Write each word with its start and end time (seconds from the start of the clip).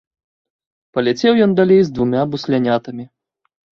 Паляцеў 0.95 1.33
ён 1.47 1.51
далей 1.59 1.81
з 1.91 1.93
двума 1.99 2.21
буслянятамі. 2.33 3.05